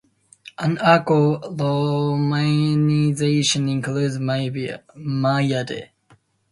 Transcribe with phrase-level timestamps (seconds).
[0.57, 5.89] An archaic romanization includes Mayeda.